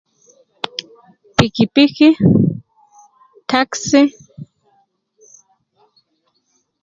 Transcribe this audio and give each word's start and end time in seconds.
Piki 1.35 1.65
piki, 1.73 2.09
taxi 3.49 4.01